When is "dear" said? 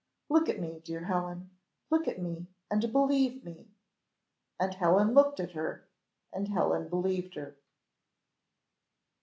0.83-1.01